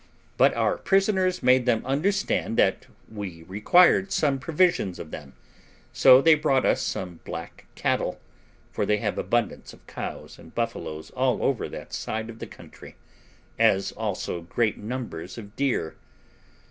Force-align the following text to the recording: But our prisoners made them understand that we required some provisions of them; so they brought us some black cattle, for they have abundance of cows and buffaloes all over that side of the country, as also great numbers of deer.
But 0.35 0.55
our 0.55 0.77
prisoners 0.79 1.43
made 1.43 1.67
them 1.67 1.85
understand 1.85 2.57
that 2.57 2.87
we 3.07 3.43
required 3.43 4.11
some 4.11 4.39
provisions 4.39 4.97
of 4.97 5.11
them; 5.11 5.33
so 5.93 6.23
they 6.23 6.33
brought 6.33 6.65
us 6.65 6.81
some 6.81 7.19
black 7.23 7.67
cattle, 7.75 8.19
for 8.71 8.83
they 8.83 8.97
have 8.97 9.19
abundance 9.19 9.73
of 9.73 9.85
cows 9.85 10.39
and 10.39 10.55
buffaloes 10.55 11.11
all 11.11 11.43
over 11.43 11.69
that 11.69 11.93
side 11.93 12.31
of 12.31 12.39
the 12.39 12.47
country, 12.47 12.95
as 13.59 13.91
also 13.91 14.41
great 14.41 14.79
numbers 14.79 15.37
of 15.37 15.55
deer. 15.55 15.95